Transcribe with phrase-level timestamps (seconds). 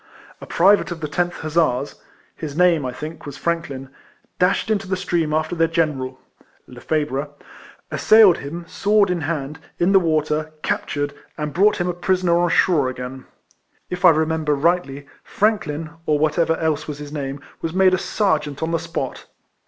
[0.41, 2.01] A private of the 10th Hussars—
[2.43, 3.89] his name, I think, was Franklin—
[4.39, 6.19] dashed into the stream after their General
[6.65, 7.29] (Lefebvre),
[7.91, 12.49] assailed him, sword in hand, in the water, captured, and brought him a prisoner on
[12.49, 13.25] shore again.
[13.91, 17.99] If I remember rightly, Frank lin, or whatever else was his name, was made a
[17.99, 19.27] Serjeant on the spot.